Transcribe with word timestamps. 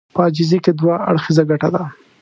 په 0.15 0.19
عاجزي 0.23 0.57
کې 0.63 0.71
دوه 0.79 0.95
اړخيزه 1.09 1.43
ګټه 1.49 1.69
ده. 1.75 1.83